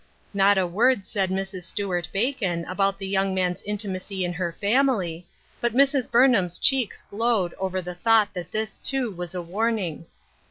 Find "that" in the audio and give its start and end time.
8.33-8.51